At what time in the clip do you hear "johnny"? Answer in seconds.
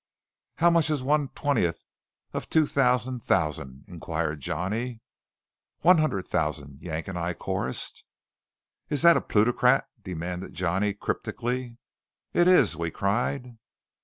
4.39-4.99, 10.55-10.95